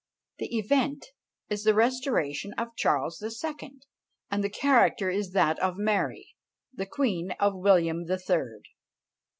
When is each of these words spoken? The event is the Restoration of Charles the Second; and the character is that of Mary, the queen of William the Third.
The 0.39 0.57
event 0.57 1.05
is 1.47 1.63
the 1.63 1.75
Restoration 1.75 2.53
of 2.57 2.75
Charles 2.75 3.19
the 3.19 3.29
Second; 3.29 3.85
and 4.31 4.43
the 4.43 4.49
character 4.49 5.11
is 5.11 5.29
that 5.33 5.59
of 5.59 5.77
Mary, 5.77 6.33
the 6.73 6.87
queen 6.87 7.33
of 7.39 7.53
William 7.55 8.05
the 8.07 8.17
Third. 8.17 8.65